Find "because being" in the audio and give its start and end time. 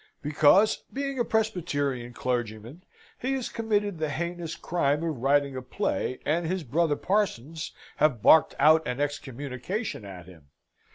0.23-1.19